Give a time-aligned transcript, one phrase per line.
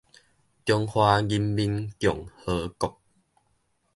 [0.03, 0.03] 中
[0.87, 2.99] 華人民共和國